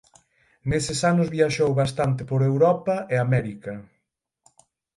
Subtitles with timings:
[0.69, 3.73] Neses anos viaxou bastante por Europa e América.